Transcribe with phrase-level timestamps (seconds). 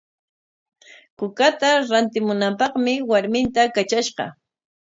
[1.17, 4.25] Kukata rantimunapaqmi warminta katrashqa.